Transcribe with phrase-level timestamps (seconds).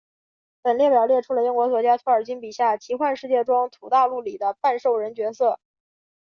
[0.63, 5.59] 本列表列出了英国作家托尔金笔下奇幻世界中土大陆里的半兽人角色。